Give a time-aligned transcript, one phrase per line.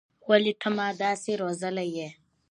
[0.27, 2.09] ولې ته ما داسې روزلى يې.